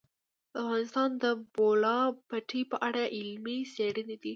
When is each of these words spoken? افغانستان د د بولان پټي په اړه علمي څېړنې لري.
افغانستان 0.61 1.09
د 1.17 1.17
د 1.23 1.25
بولان 1.55 2.05
پټي 2.29 2.61
په 2.71 2.77
اړه 2.87 3.03
علمي 3.17 3.57
څېړنې 3.73 4.03
لري. 4.19 4.29